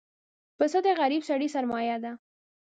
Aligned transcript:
پسه 0.57 0.79
د 0.85 0.87
غریب 0.99 1.21
سړي 1.29 1.47
سرمایه 1.55 1.97
ده. 2.03 2.11